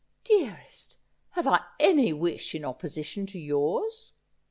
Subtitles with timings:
[0.23, 0.95] 'Dearest,
[1.33, 4.13] have I any wish in opposition to yours